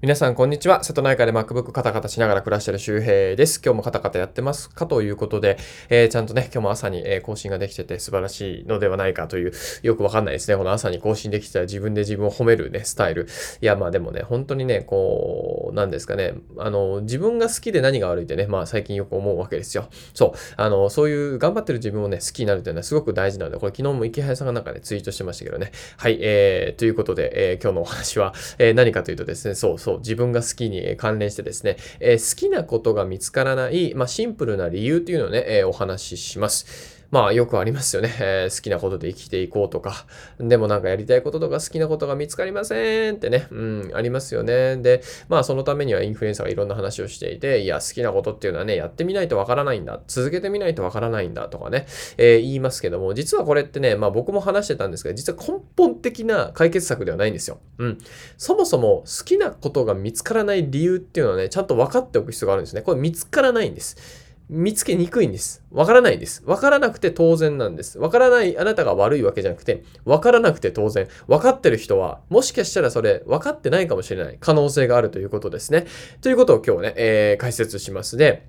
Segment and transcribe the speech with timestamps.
[0.00, 0.84] 皆さん、こんにちは。
[0.84, 3.60] 瀬戸内海で MacBook カタカタしながら暮らしてる周平です。
[3.60, 10.56] 今日もカタカタやってますかということで、えー、ちゃんとね、今日も朝に、え、更新ができてて素晴らしいのではないかという、よくわかんないですね。
[10.56, 13.26] この朝に更新できてたら自分で自分を褒めるね、スタイル。
[13.60, 19.88] いや、まあでもね、本当にね、こう、なんですかね、あの、自分が好きで何が悪いってね、まあ最近よく思うわけですよ。
[20.14, 20.32] そう。
[20.56, 25.72] あの、そういう頑張ってる自分をね、好きになるというのはすごく大事なので、これ昨日も池原さんがなんかね、ツイートしてましたけどね。
[25.96, 36.97] はい、えー、ということで、えー、今日のお話は、えー、何かというとですね、そうそう、自分が好きに関連してですね、えー、好きなことが見つからない、まあ、シンプルな理由というのをね、えー、お話しします。
[37.10, 40.06] まあよくありますよね、 えー、好きなことで生きていこうとか、
[40.38, 44.76] でもなんかやりたいこととか好きなことが見つかりませんってね、うん、ありますよね。
[44.76, 51.86] で、まあそのためにはインフルエンサーがいろんな話をしていて、いや、好きなことっていうのはね、やってみないとわからないんだ、続けてみないとわからないんだとかね、
[52.18, 57.58] えー、言いますけども、実はこれってね、まあ僕も話してたんですけど、実は根本的な解決策ではないんですよ。
[57.78, 57.98] うん。
[58.36, 62.82] そもそも好きなことが見つからない理由っていうのはね、ちゃんと分かっておく必要があるんですね。
[62.82, 64.27] これ見つからないんです。
[64.48, 65.62] 見つけにくいんです。
[65.70, 66.42] わからないんです。
[66.46, 67.98] わからなくて当然なんです。
[67.98, 71.06] わからないあなたが悪いわけじゃなくて、わからなくて当然。
[71.26, 75.86] わかってる人は、もしかしたらそれ分かってないかもしれない可能性があるということですね。
[76.22, 78.46] ということを今日ね、えー、解説しますで、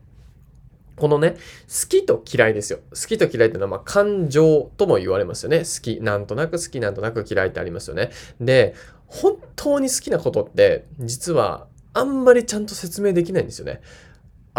[0.95, 2.79] このね、好きと嫌いですよ。
[2.91, 5.59] 好きと嫌いっていうのは、まあ、感情とも言われますよね。
[5.59, 8.11] 好き、なんとなく好き、なんとなく嫌いってありますよね。
[8.39, 8.73] で、
[9.07, 13.81] 本当に好きなことって、実はあんまりちゃんと説明できないんですよね。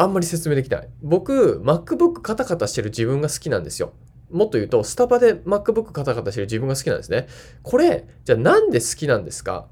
[0.00, 0.88] あんまり説明できない。
[1.02, 3.92] 僕、MacBook カタカタしてる自分が好きなんですよ。
[4.30, 7.26] もっと言うと、スタバで MacBook カタカタしてる自分が好きなんですね。
[7.62, 9.66] これ、じゃあなんで好きなんですか？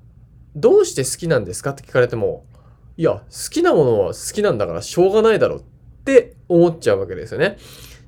[0.55, 2.45] どうして好きなんですかって聞かれても、
[2.99, 5.61] いや、好きなものは好きなんだからしょうがないだろっ
[6.05, 7.57] て思っちゃうわけですよね。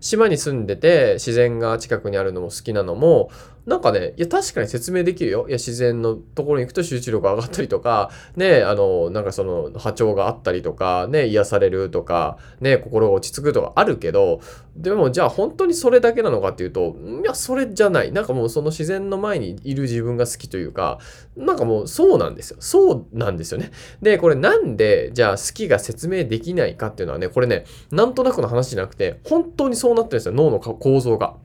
[0.00, 3.30] 島に住んでて自然が近くにあるのも好きなのも
[3.66, 5.46] なんかね、いや、確かに説明できるよ。
[5.48, 14.40] いや、自然のところに行くと集中力が上がったりとか、ね、あの、なんかその波長があったりとか、ね、癒されるとか、ね、心が落ち着くとかあるけど、
[14.76, 18.12] でもじゃあ本当にそれだけなのかっていうと、いや、それじゃない。
[18.12, 20.98] なんかもうその自然の前にいる自分が好きというか、
[21.36, 22.56] なんかもうそうなんですよ。
[22.60, 23.70] そうなんですよね。
[24.00, 30.32] で、これなんで、じゃあ好きが説明できないかっていうのはね、これね、なんとなくの話じゃなくて、本当にそうなってるんですよ。
[30.32, 31.36] 脳の構造が。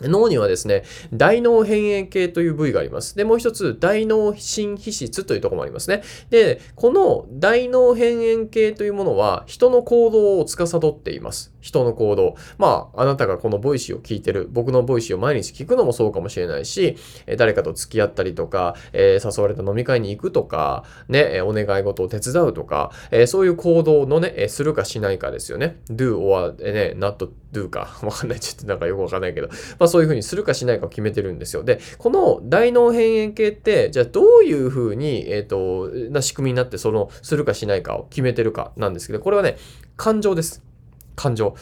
[0.00, 3.16] 脳にはですね、大脳辺縁系という部位があります。
[3.16, 6.02] で、もう一つ、大脳新皮質というところもありますね。
[6.30, 11.51] で、この大脳辺縁系というものは、人の行動を司っています。
[11.62, 12.34] 人の行動。
[12.58, 16.96] まあ、あなたがこの Voicyを聞いてる、僕の Voicyを毎日聞くのもそうかもしれないし、
[17.38, 25.80] 誰かと付き合ったりとか、えー、誘われた飲み会に行くとか、ね、お願い事を手伝うとか、えー、そういう行動のね、するかしないかですよね。
[25.88, 27.98] do or ね、not do か。
[28.02, 28.40] わかんない。
[28.40, 29.48] ちょっとなんかよくわかんないけど。
[29.78, 31.62] まあそういうふうにするかしないかを決めてるんですよ。
[31.62, 39.56] で、この大脳辺縁系って、じゃあどういうふうに、えっ、ー、と、な仕組みになって、その、するかしないかを決めてるかなんですけど、これはね、
[39.96, 40.71] 感情です。
[41.16, 41.54] 感情。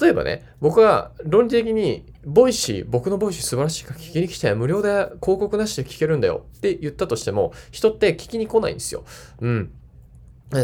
[0.00, 9.04] 例えばね、僕は論理的に、 Voicy、僕の Voicy 素晴らしいから聞きに来て、無料で広告なしで聞けるんだよって言ったとしても、人って聞きに来ないんですよ。
[9.40, 9.72] うん。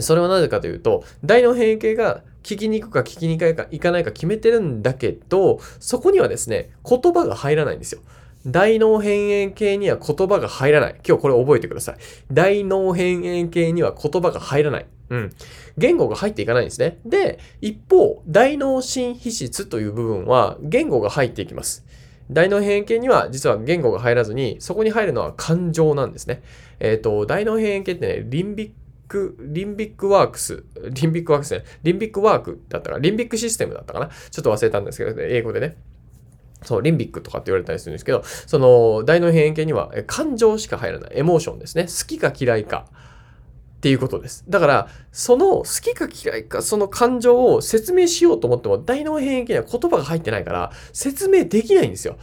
[0.01, 8.01] それはなぜかというと、大脳辺縁系が聞きに行くか聞きに行かか行かないか決めてるんだけど、そこにはですね、言葉が入らないんですよ。
[8.47, 11.01] 大脳辺縁系には言葉が入らない。
[11.07, 11.97] 今日これ覚えてください。
[12.33, 14.87] 大脳辺縁系には言葉が入らない。
[15.09, 15.33] うん。
[15.79, 16.99] 言語が入っていかないんですね。
[17.05, 21.85] で、一方、大脳新皮質という部分は言語が入っていきます。
[22.31, 26.43] 大脳辺縁系には実は言語が入らずに、そこに入るのは感情なんですね。
[26.81, 34.09] えっ、ー、と、大脳辺縁系ってね、 limbic、limbic works、limbic works ね、 limbic work だったか limbic system だったかな？
[34.09, 35.77] ちょっと忘れたんですけど、ね英語でね。
[36.63, 41.13] そう、リンビックとかって言われたりするんですけど、その、大脳辺縁系には感情しか入らない。
[41.15, 41.85] エモーションですね。
[41.85, 42.89] 好きか嫌いか。
[43.87, 44.45] っていうことです。
[44.49, 52.17] だから、その好きか嫌いか、その感情を説明しようと思っても、大脳辺縁系には言葉が入ってないから、説明できないんですよ。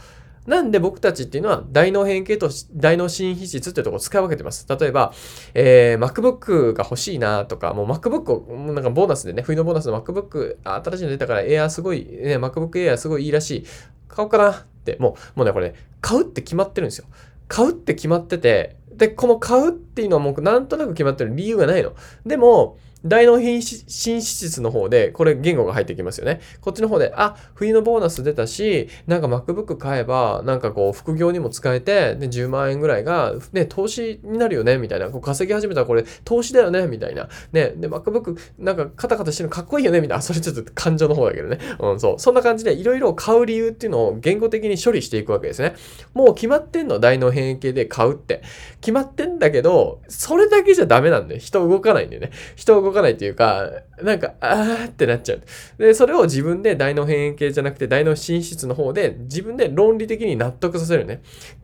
[0.46, 4.66] なんで僕たちっていうのは大脳変形と大脳新皮質っていうところを使い分けてます。
[4.68, 5.14] 例えば、
[5.54, 13.66] えー、MacBook が欲しいなとか、もう MacBook を、なんかボーナスでね、冬のボーナスの MacBook、新しいの出たから Air すごい、ね、MacBook Air すごいいいらしい。
[14.06, 17.06] 買おうかなって、もう、もうね、これ、ね、買うって決まってるんですよ。
[17.48, 21.94] 買うって決まってて、で、この買うっていうのはもうなんとなく決まってる理由がないの。
[22.24, 26.40] でも、大脳品新脂質の方で、これ言語が入ってきますよね。
[26.60, 35.10] こっちの方で、あ、冬のボーナス出たし、なんか MacBook 買えば、なんかこう、副業にも使えて、で、10万円ぐらいが、ね、投資になるよね、みたいな。
[35.10, 37.28] こう稼ぎ始めたらこれ、投資だよね、みたいな。
[37.52, 40.22] ね、で、MacBook、なんかカタカタしてるのかっこいいよね、みたいな。
[40.22, 41.58] それちょっと感情の方だけどね。
[41.78, 42.18] うん、そう。
[42.18, 45.74] そんな感じで、いろいろ買う理由っていうのを言語的に処理していくわけですね。
[46.14, 48.42] もう決まってんの、大脳変異系で買うって。
[48.80, 51.40] 決まってんだけど、それだけじゃダメなんだよ。
[51.40, 52.30] 人動かないんだよね。
[52.56, 53.70] 人動かないっていうか、
[54.02, 55.42] なんか、あーってなっちゃう。
[55.78, 61.22] で、それを自分で大脳変異系じゃなくて大脳進出の方で自分で論理的に納得させるね。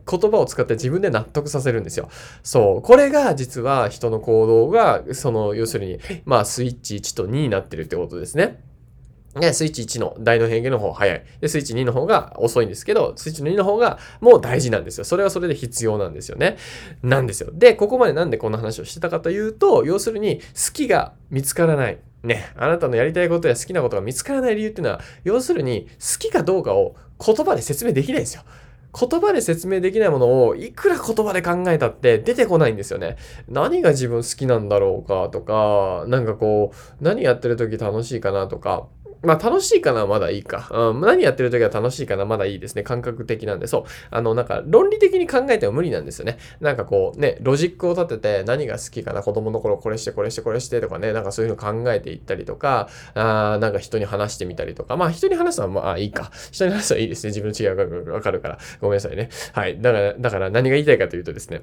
[0.09, 2.09] 言葉を使って自分で納得させるんですよ。
[2.43, 2.81] そう。
[2.81, 8.59] これが実は人の行動が、その、要するに、まあ、スイッチ1と2になってるってことですね。
[9.35, 11.23] ね、スイッチ1の大の変形の方が早い。
[11.39, 15.05] で、スイッチ2の方が遅いんですけど、スイッチの2の方がもう大事なんですよ。
[15.05, 16.57] それはそれで必要なんですよね。
[17.01, 17.49] なんですよ。
[17.53, 21.99] で、ここまでなんでこんな話をしてたかというと、要するに、好きが見つからない。
[22.23, 26.95] ね、あなたのやりたいことや好きなことが見つからない理由っていうのは、要するに、好きかどうかを
[27.25, 28.43] 言葉で説明できないんですよ。
[28.93, 33.15] 言葉で説明できないものをいくら言葉で考えたって出てこないんですよね。
[33.47, 38.87] 何が自分好きなんだろうかとか、なんかこう、何やってる時楽しいかなとか、
[39.23, 40.67] まあ楽しいかなまだいいか。
[40.71, 42.83] うん、何やってる時は楽しいかなまだいいですね。
[42.83, 43.67] 感覚的なんで。
[43.67, 43.83] そう。
[44.09, 46.37] あの、なんか論理的に考えても無理なんですよね。
[46.59, 54.97] なんかこうね、ロジックを立てて何が好きかな子供の頃これしてこれしてこれしてとかね、なんかそういうの考えていったりとか、あなんか人に話してみたりとか。
[54.97, 56.31] まあ人に話すのはまあいいか。
[56.51, 57.29] 人に話すのはいいですね。
[57.29, 58.57] 自分の違いがわかるから。
[58.79, 59.29] ごめんなさいね。
[59.53, 59.79] はい。
[59.81, 61.61] だから、だから何が言いたいかというとですね。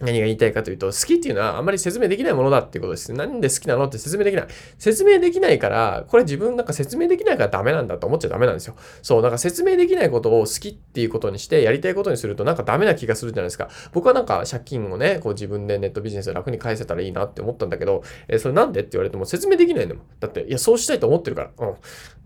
[0.00, 3.12] 何が言いたいかというと、好きっていうのはあんまり説明できないものだっていうことです。
[3.12, 4.46] なんで好きなのって説明できない。
[4.78, 8.74] 説明できないから、これ自分なんか説明できないからダメなんだと思っちゃダメなんですよ。
[9.02, 13.68] そう、なんか説明できないことを好きっていうことにして、やりたいことにするとなんかダメな気がするじゃないですか。
[13.92, 20.04] 僕はなんか借金をね、こう自分でネットビジネスで楽に返せたらいいなって思ったんだけど、えそれなんでって言われても説明できないんだもん。
[20.18, 21.50] だって、いや、そうしたいと思ってるから。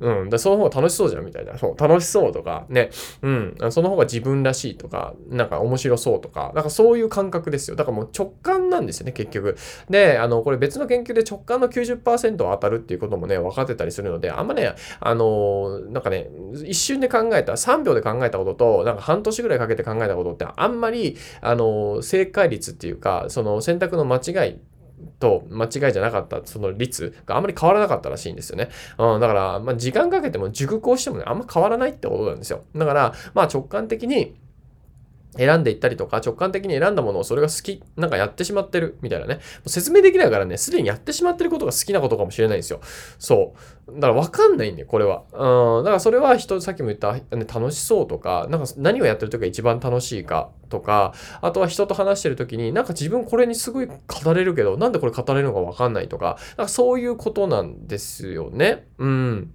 [0.01, 0.23] うん。
[0.23, 0.31] うん。
[0.31, 1.59] だその方が楽しそうじゃんみたいな。
[1.59, 2.91] そう、楽しそうとか、ね。
[3.23, 3.57] うん。
[3.71, 7.77] その方が自分らしいとか、なんか面白そうとか、なんかそういう感覚でですよ。
[7.77, 9.57] だからもう直感なんですよね、結局。
[9.91, 16.29] で、あの、これ別の研究で直感の90%当たるっていうこともね、分かってたりするので、あんまね、あの、なんかね、
[16.65, 24.59] 一瞬で考えた、3秒で考えたことと、なんか半年ぐらいかけて考えたことって、あんまり、あの、正解率っていうか、その選択の間違い
[25.19, 28.69] と間違いじゃなかったその率があんまり変わらなかったらしいんですよね。
[28.99, 32.65] うん、だから、まあ、時間かけても熟考してもね、あんま変わらないってことなんですよ。
[32.75, 34.35] だから、まあ直感的に
[35.39, 39.41] 選んでいったりとか、直感的に選んだものをそれが好き、なんかやってしまってるみたいなね。
[39.67, 42.81] 説明できないからね、すでにやってしまってることが好きなことかもしれないんですよ。
[43.19, 43.55] そ
[43.89, 43.93] う。
[44.01, 45.23] だから分かんないんだよ、これは。
[45.33, 45.85] うん。
[45.85, 58.87] だからそれは人、さっきも言った、ね、楽しそうとか、なんか何をやってる時が一番楽しいかとか、あとは人と話してる時に、なんか自分これにすごい語れるけど、なんでこれ語れるのか分かんないとか、なんかそういうことなんですよね。
[58.99, 59.53] うん。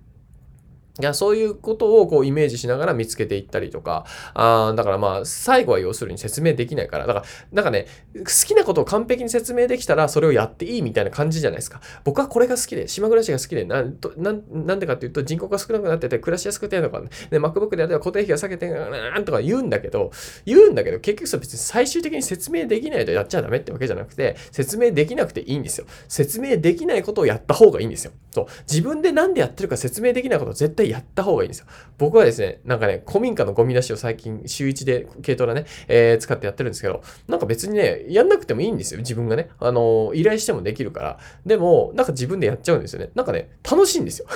[1.00, 11.80] いやそういうことをこうイメージしながら見つけていったりとか、あだからまあ最後は要するに説明できないから、だからなんかね、好きなことを完璧に説明できたらそれをやっていいみたいな感じじゃないですか。
[12.04, 20.12] 僕はこれが好きで、島暮らしが好きで、なんとなんでかっていうと人口が少なくなってて暮らしやすくてとかね、で MacBook であれば固定費が下げてなんとか言うんだけど、
[20.46, 25.88] 言うんだけど結局それ別に最終的に説明できないとやっちゃダメってわけじゃなくて、説明できなくていいんですよ。
[26.10, 28.12] 説明できないことをやった方がいいんですよ。
[28.32, 28.46] そう。
[28.70, 31.66] 自分で何でやってるか説明できないことを絶対やった方がいいんですよ。
[31.98, 39.50] 僕はですね、なんかね、古民家のゴミ出しを最近週1で軽トラね、えー、使ってやってるんですけど、なんか別にね、やんなくてもいいんですよ、自分がね。
[39.60, 41.20] あのー、依頼してもできるから。
[41.46, 43.12] でも、なんか自分でやっちゃうんですよね。
[43.14, 44.28] なんかね、楽しいんですよ。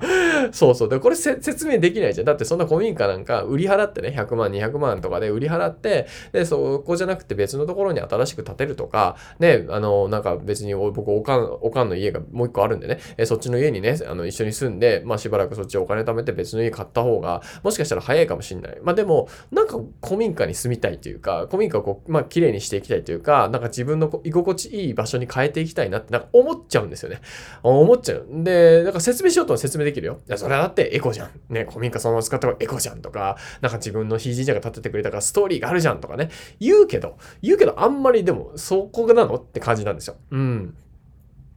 [0.52, 0.88] そうそう。
[0.88, 2.26] で、これ説明できないじゃん。
[2.26, 18.78] だってそんな古民家なんか売り払ってね、100万、200万とかで売り払って、で、そこじゃなくて別のところに新しく建てるとか、ね、あのー、なんか別に僕、おかん、おかんの家がもう一個あるんでね、えそっちの家にね、あの、一緒に住んで、まあしばらくそっちお金貯めて別の家買った方が、もしかしたら早いかもしんない。
[18.82, 27.20] まあでも、なんか古民家に住みたいというか、古民家をこう、まあ綺麗にしていきたいというか、なんか自分の居心地いい場所に変えていきたいなって、なんか思っちゃうんですよね。
[27.62, 28.26] 思っちゃう。
[28.28, 30.18] で、なんか説明しようと説明できるよ。
[30.26, 31.30] いや、それはだってエコじゃん。
[31.48, 36.30] ね、古民家そのまま使った方がエコじゃんとか、なんか自分のひいじいちゃんが建ててくれたからストーリーがあるじゃんとかね。
[36.60, 40.16] 言うけど、言うけどあんまりでも、そこなのって感じなんですよ。
[40.30, 40.76] うん。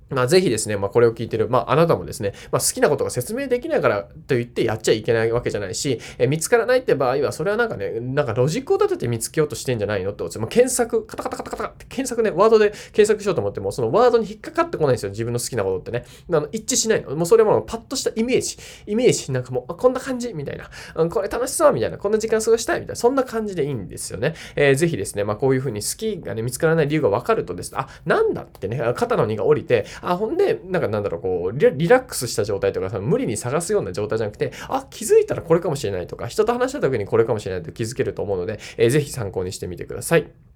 [0.09, 10.39] まあ、ぜひですね、まあ、これを聞いてる、まあ、あなたもですね、まあ、好きなことが説明できないからと言ってやっちゃいけないわけじゃないし、え見つからないって場合は、それはなんかね、なんかロジックを立てて見つけようとしてんじゃないのってことです。
[10.39, 16.05] まあ、検索、カタカタカタカタって検索ね、ワードで検索しようと思っても、そのワードに引っかかってこないんですよ、自分の好きなことってね。
[16.29, 17.15] あの一致しないの。
[17.15, 24.35] もうそれもパッとしたイメージ、イメージ、なんかもう、こんな感じみたいな、うん、これ楽しそうみたいな、こんな時間過ごしたいみたいな、そんな感じでいいんですよね。
[24.55, 40.46] えー、ぜひですね、まあ、こういうふうに好きがね、見つからない理由が分かるとですね、あ、なんだってね、肩の荷が降りて、あ、ほんで、なんかなんだろう、こうリ、リラックスした状態とかさ、無理に探すような状態じゃなくて、あ、気づいたらこれかもしれないとか、人と話した時にこれかもしれないと気づけると思うので、えー、ぜひ参考にしてみてください。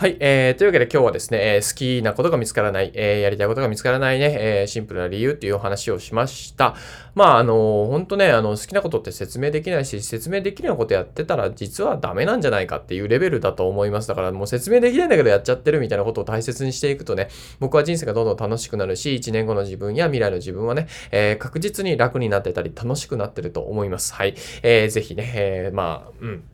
[0.00, 0.16] はい。
[0.20, 6.76] えー、というわけで今日はですね、えー、好きなことが見つからない、えー、やりたいことが見つからないね、えー、シンプルな理由っていうお話をしました。
[7.16, 14.06] まあ、あのー、本当ね、あの、好きなことって説明できないし、説明できるようなことやってたら実はダメなんじゃないかっていうレベルだと思います。
[14.06, 17.26] だからもう説明できないんだけどやっちゃってるみたいなことを大切にしていくとね、
[17.58, 24.14] 僕は人生がどんどん楽しくなるし、1年後の自分や未来の自分はね、えー、確実に楽になってたり楽しくなってると思います。
[24.14, 24.36] はい。
[24.62, 26.44] えー、ぜひね、えー、まあ、うん。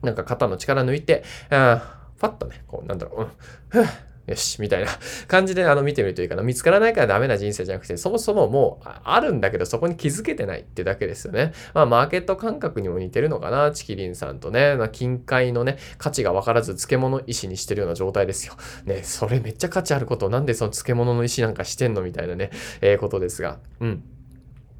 [0.00, 1.24] なんか肩の力抜いて、
[2.16, 3.28] あパッとね、こう、なんだろ
[3.72, 3.86] う、うん、
[4.26, 4.90] よし、みたいな
[5.28, 6.42] 感じであの見てみるといいかな。
[6.42, 11.52] 見つからないからダメな人生じゃなくて、そもそももうあるんだけど、そこに気づけてないってだけですよね。
[11.74, 13.70] まあ、マーケット感覚にも似てるのかな。
[13.72, 18.54] チキリンさんとね、まあ、近海のね、価値が分からず漬物石にしてるような状態ですよ。
[18.86, 23.58] ね、それめっちゃ価値あることなんでその漬物の石なんかしてんのみたいなね、えー、ことですが。
[23.80, 24.02] うん。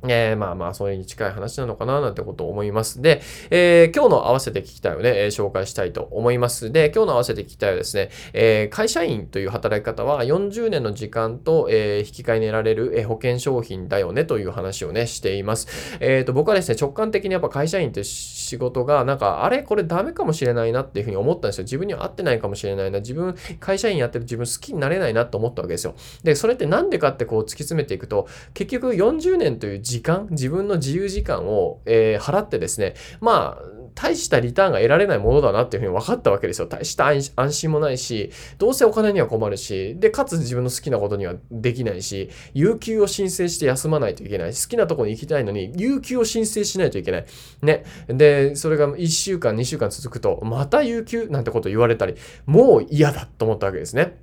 [0.08, 3.02] えー、まあまあ、それに近い話なのかななんてことを思います。
[3.02, 6.72] で、えー、今日の合わせて聞きたいをね、えー、紹介したいと思います。
[6.72, 15.68] で、今日の合わせて聞きたいはですね、え会社員という働き方は40年の時間と、え引き換えに得られる、え保険商品だよねという話をね、しています。
[16.00, 19.62] えっ、と、僕はですね、直感的にやっぱ会社員って仕事が、なんか、あれ？
[19.62, 21.64] これダメかもしれないなっていうふうに思ったんですよ。
[21.64, 23.00] 自分には合ってないかもしれないな。
[23.00, 25.94] 自分、会社員やってる自分好きになれないなと思ったわけですよ。
[26.22, 36.66] で、それってなんでかってこう突き詰めていくと、結局40年という時間、自分の自由時間を、えー、払ってですね、まあ、大したリターンが得られないものだなっていうふうに分かったわけですよ。
[36.66, 44.50] 大した安心もないし、どうせお金には困るし、で、かつ自分の好きなことにはできないし、有給を申請して休まないといけない。
[44.50, 47.24] 好きなとこに行きたいのに、有給を申請しないといけない。
[47.62, 47.84] ね。
[48.08, 54.16] で、それが1週間、2週間続くと、また有給なんてこと言われたり、もう嫌だと思ったわけですね。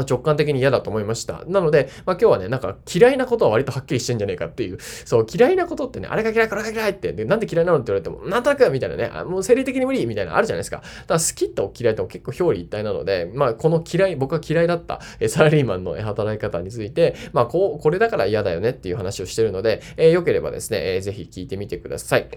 [0.00, 1.44] 直感的に嫌だと思いました。
[1.46, 10.78] なので、まあ、今日はね、なんか嫌いなことは割とはっきりしてんじゃねえかっていう、そう、嫌いなことってね、あれが嫌い、これが嫌いって、で、なんで嫌いなのって言われても、なんとなくみたいなね、もう生理的に無理みたいなのあるじゃないですか。
[10.78, 22.28] だから好きと嫌いと結構表裏一体なので、まあ、この嫌い、僕が嫌いだったえサラリーマンの働き方について、まあ、こう、これだから嫌だよねっていう話をしてるので、えー、よければですね、えー、ぜひ聞いてみてください。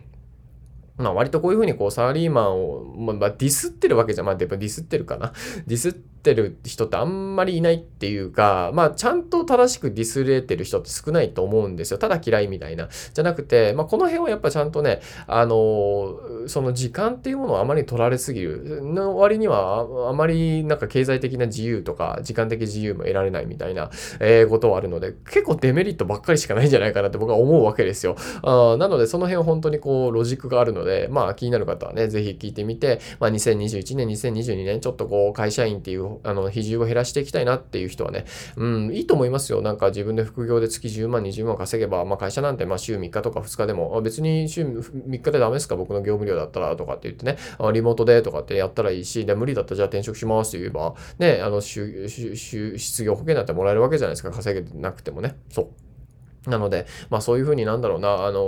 [0.97, 5.33] まあ割とこういうふうにこうサラリーマンを、まあ、ディスってるわけじゃ、まあディスってるかな。
[5.67, 5.93] ディスっ
[6.25, 11.99] てる人ってあんまりいないっていうか、まあちゃんと正しくディスれてる人って少ないと思うんですよ。
[11.99, 12.89] ただ嫌いみたいな。
[13.13, 18.81] じゃなくて、まあこの辺はやっぱちゃんとね、あの、その時間っていうものをあまり取られすぎる。
[18.83, 28.15] の割にはあまりなんか経済的な自由とか時間的自由も得られないみたいな、え、ことはあるので、結構デメリットばっかりしかないんじゃないかなって僕は思うわけですよ。
[28.41, 39.61] あなのでその辺は本当にこうロジックがあるので、まあ気になる方はね、ぜひ聞いてみて、まあ、2021年、2022年、ちょっとこう、会社員っていう、あの、比重を減らしていきたいなっていう人はね、うん、いいと思いますよ。
[39.61, 47.37] なんか自分で副業で月10万、20万稼げば、まあ、会社なんて、まあ、週3日とか2日でも、別に週3日でダメですか僕の業務量だったらとかって言ってね、
[47.73, 54.31] リモートでとかってやったらいいし、で、無理だったらじゃあ転職しますって言えば、ね、あの、失業保険だってもらえるわけじゃないですか。
[54.31, 55.35] 稼げなくてもね。
[55.49, 56.49] そう。
[56.49, 58.41] なので、まあそういうふうになんだろうな、あの、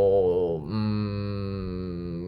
[0.64, 1.77] うーん、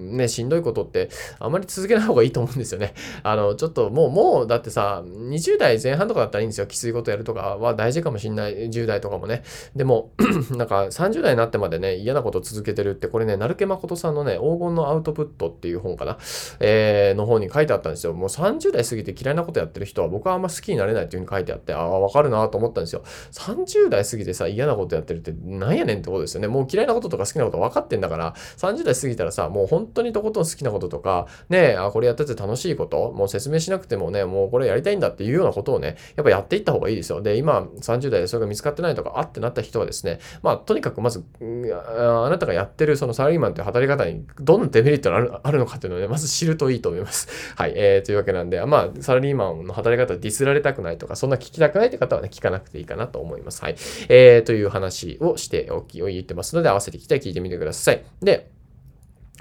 [0.09, 2.93] ね、しんどいことってあまり続けない方がいいと思うんですよね。
[3.23, 6.67] あの、ちょっともう、もう、だってさ、20代前半とかだったらいいんですよ。
[6.67, 8.69] きついことやるとかは大事かもしんない。
[8.69, 9.43] 10代とかもね。
[9.75, 10.11] でも、
[10.55, 16.17] なんか30代になってまでね、嫌なこと続けてるって、これね、成毛誠さんのね、黄金のアウトプットっていう本かな。
[16.59, 18.13] えー、の方に書いてあったんですよ。
[18.13, 23.03] もう30代過ぎて嫌いなことやってる人は僕はあんま好きになれないっていう風に書いてあって、ああ、わかるなと思ったんですよ。
[23.31, 26.47] 30代過ぎてさ、嫌なことやってるってなんやねんってことですよね。
[26.47, 37.21] もう嫌いなこととか好きなこと分かってんだから、30代過ぎたらさ、もう本当当にとことん好きなこととか、ね、あ、これやってて楽しいこと、もう説明しなくてもね、もうこれやりたいんだっていうようなことをね、やっぱやっていった方がいいですよ。
[37.21, 47.27] で、今、30代でそれが見つかってないとか、あってなった人はですね、まあ、とにかくまず、あなたがやってるそのサラリーマンという働き方にどんなデメリットがあるあるのかっていうのをね、まず知るといいと思います。
[47.55, 47.73] はい。
[47.75, 53.61] えー、というわけなんで、まあ、サラリーマンの働き方ディスられたくないとか、そんな聞きたくないって方はね、聞かなくていいかなと思います。
[53.61, 53.75] はい。
[54.09, 58.03] えー、という話をしておき言ってますので、合わせてきた聞いてみてください。
[58.21, 58.49] で、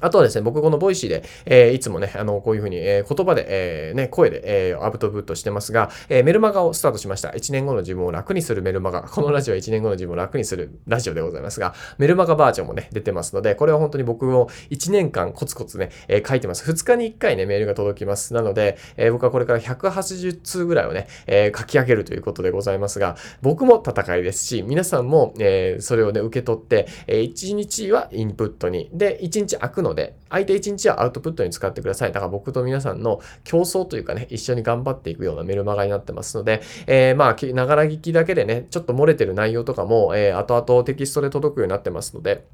[0.00, 7.30] あとはですね、僕この Voicyで、えー、いつもね、あの、こういうふうに、えー、言葉で、えー、ね、声で、えー、アウトプットしてますが、えー、メルマガをスタートしました。
[7.30, 9.02] 1年後の自分を楽にするメルマガ。
[9.02, 16.70] このラジオは1年後の自分を楽にするラジオでございますが、メルマガバージョンもね、出てますので、これは本当に僕も1年間コツコツね、えー、書いてます。
[16.70, 18.34] 2日に1回ね、メールが届きます。
[18.34, 32.12] なので、えー、僕はこれから180通ぐらいをね、えー、書き上げるということでございますが、僕も戦いですし、皆さんも、えー、それをね、受け取って、えー、1日はインプットに、で、1日空くのので、相手1日はアウトプットに使ってください。
[32.12, 42.46] だから僕と皆さんの競争というかね、一緒に頑張っていくようなメルマガになってますので、えー、まあ、ながら聞きだけでね、ちょっと漏れてる内容とかも、えー、後々テキストで届くようになってますので、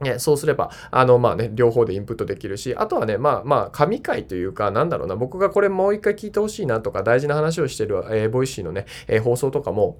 [0.00, 9.98] ね、そうすれば、あの、まあね、両方でインプットできるし、あとはね、まあまあ、神回というか、なんだろうな、僕がこれもう一回聞いてほしいなとか、大事な話をしてる、えー、 Voicyのね、えー、放送とかも、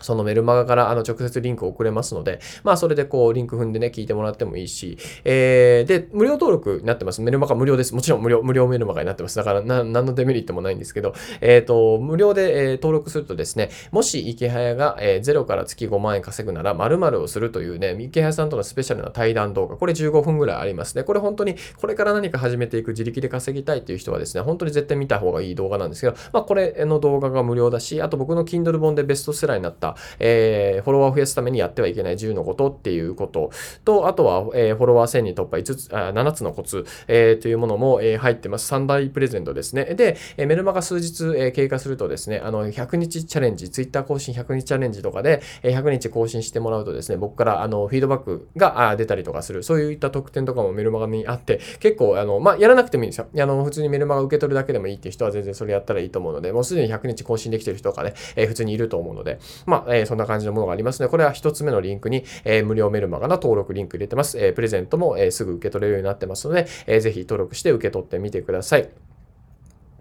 [0.00, 7.20] そのメルマガからあの直接リンクを送れますので、まあそれでこうリンク踏んでね、聞いてもらってもいいし、えー、で、無料登録になってます。
[7.22, 7.94] メルマガ無料です。
[7.94, 9.36] もちろん無料、無料メルマガになってます。
[9.36, 21.04] だからな、何のデメリットもないんですけど、えっ、ー、と、無料で、えー、登録するとですね、もし池早が、えー、0から月5万円稼ぐなら〇〇をするというね、池早さんとのスペシャルな対談動画、これ15分ぐらいありますね。
[21.04, 33.50] これ本当にこれから何か始めていく自力で稼ぎたいっていう人はですね、本当に絶対見た方がいい動画なんですけど、まあこれの動画が無料だし、あと僕の Kindle 本でベストセラーになった、えー、フォロワーを増やすためにやってはいけない10のことっていうこと
[33.84, 38.72] と、あとは、えー、フォロワー1000人突破5つ、あ7つのコツ、えー、というものも、えー、入ってます。
[38.72, 39.84] 3大プレゼントですね。
[39.84, 53.26] で、えー、メルマガ数日、えー、経過するとですね、あの、100日チャレンジ、Twitter 更新100日チャレンジとかで、えー、100日更新してもらうとですね、僕からあのフィードバックが出たりとかする、そういった特典とかもメルマガにあって、結構、あの、まあ、やらなくてもいいんですよ。
[53.36, 61.08] あの、普通にメルマガ受け取るだけでもいいっていう人は全然それやったらいいと思うので、もうすでに100日更新できてる人とかね、えー、普通にいると思うので、まあ、えー、そんな感じのものがありますね。
[61.08, 64.38] これは1つ目のリンクに、えー、無料メルマガの登録リンク入れてます。
[64.38, 68.88] え、プレゼントも、え、すぐ受け取れるようになってますので、えー、ぜひ登録して受け取ってみてください。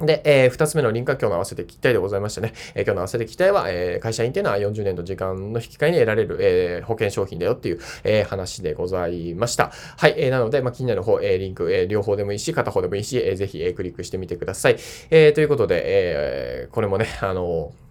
[0.06, 2.54] で、えー、二つ目のリンクは今日の合わせて聞きたいでございましたね。
[2.74, 9.72] えー、今日の合わせて聞きたいは、えー、会社員っていうのは40年の時間の引き換えに得られる、えー、保険商品だよっていう、えー、話でございました。
[9.98, 14.78] はい、えー、なので、まあ、気になる方、えー、リンク、えー、両方でもいいし、片方でもいいし、えー、ぜひ、えー、クリックしてみてください。
[15.10, 17.89] えー、ということで、えー、これもね、あのー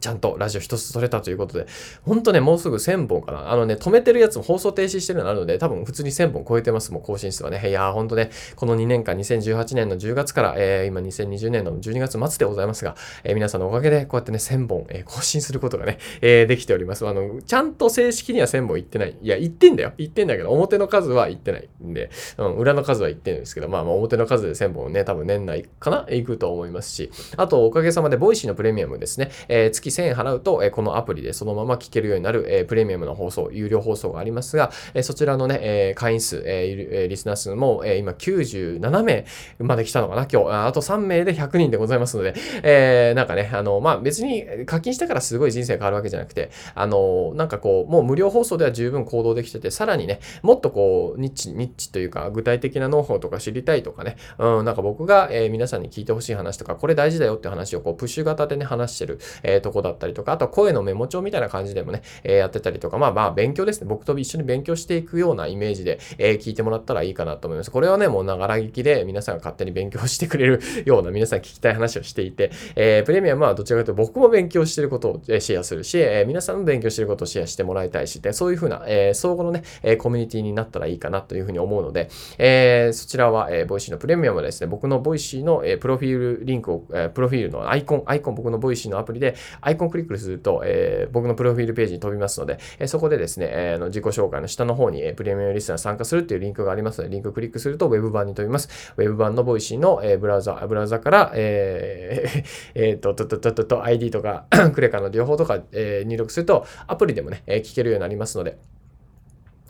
[0.00, 1.66] ちゃんとラジオ一つ取れたということで、
[2.02, 3.50] ほんとね、もうすぐ1000本かな。
[3.52, 7.68] あのね、止めてるやつも放送停止してるのあるので、多分普通に1000本超えてます、もう更新数はね。
[7.68, 17.06] いやー、ほんとね、この2年間、2018年の10月から、えー、今2020年の12月末でございますが、えー、皆さんのおかげでこうやってね、1000本、えー、更新することがね、えー、できております。
[17.06, 19.16] あの、ちゃんと正式には1000本いってない。
[19.20, 19.92] いや、言ってんだよ。
[19.98, 39.24] 言ってんだけど、表の数は言ってないんで、うん、裏の数は言ってんですけど、まあまあ表の数で1000本ね、多分年内かな行くと思いますし、あと、おかげさまで、 Voicy のプレミアムですね、えー、月1000円払うと、えこのアプリでそのまま聞けるようになる、えプレミアムの放送、有料放送がありますが、えそちらのね、え会員数、えリスナー数も、え今97名
[39.58, 40.66] まで来たのかな、今日。
[40.66, 63.88] あと3名で100人でございますので、えー、なんかね、あの、まあ、別に課金したからすごい人生変わるわけじゃなくて、あの、なんかこう、もう無料放送では十分行動できてて、さらにね、もっとこう、ニッチ、ニッチというか、具体的なノウハウとか知りたいとかね、うん、なんか僕が、えー、皆さんに聞いてほしい話とか、これ大事だよって話をこう、プッシュ型でね、話してる、えー、とこだったりとか、あとは声のメモ帳みたいな感じでもね、えー、やってたりとか、まあまあ勉強ですね。
[63.88, 67.70] 僕と一緒に勉強していくようなイメージで、えー、聞いてもらったらいいかなと思います。
[67.70, 89.34] これはね、もうながら聞きで皆さんが勝手に勉強してくれるような皆さん聞きたい話をしていて、えー、プレミアムはどちらかというと僕も勉強してることをシェアするし、えー、皆さんも勉強してることをシェアしてもらいたいし、でそういうふうな、えー、相互のね、えコミュニティになったらいいかなというふうに思うので、えー、そちらは、えー、 Voicy のプレミアムはですね、僕の Voicy の、えー、プロフィールリンクを、えー、プロフィールのアイコン、アイコン、僕の Voicy のアプリで、
[89.70, 98.68] アイコンクリックすると、えー、僕のプロフィールページに飛びますので、えそこでですね、えー、の自己紹介の下の方に、えプレミアムリスナー参加するっていうリンクがありますので、リンククリックすると Web 版に飛びます。
[98.96, 108.58] Web 版の Voicy の、えブラウザ、ブラウザから、えー、 えー、と、と、と、と、と、と、ID とか クレカの情報とか、え、入力すると、アプリでもね、え聞けるようになりますので、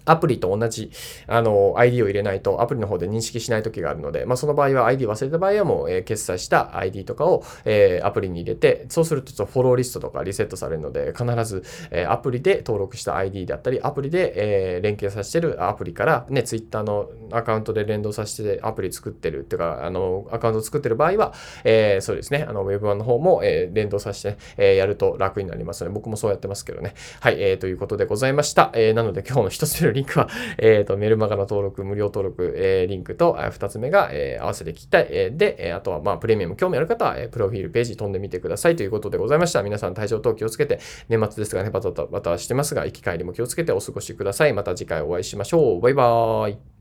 [0.04, 0.90] アプリと同じ
[1.26, 21.34] あの ID を入れないとアプリの方で認識しない時があるので、まあ、その場合は ID 忘れた場合はもう、えー、決済した ID とかを、えー、アプリに入れて、そうするとフォローリストとかリセットされるので、必ず、えー、アプリで登録した ID だったり、アプリで、えー、連携させてるアプリから、ね、Twitter のアカウントで連動させてアプリ作ってるっていうか、あの、アカウント作ってる場合は、
[21.64, 26.94] えー、そうですね、あの、Web 版の方も、えー、連動させて、えー、やると楽になりますので、僕もそうやってますけどね。
[27.20, 28.70] はい、えー、ということでございました。
[28.74, 35.06] えー、なので今日の一つ目のリンクは、 えっ、ー、と、メルマガの登録、無料登録、えー、リンクと、二つ目が、えー、合わせて聞きたい。
[35.10, 39.62] えー、で、あとは、まあ、プレミアム興味ある方は、えプロフィールページ飛んでみてくださいということでございました。
[39.62, 44.52] 皆さん体調等気をつけて、年末ですがね、バタバタしてますが、行き帰りも気をつけてお過ごしください。
[44.52, 45.80] また次回お会いしましょう。
[45.80, 46.79] バイバーイ。